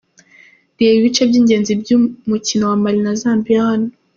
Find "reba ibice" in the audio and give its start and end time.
0.77-1.23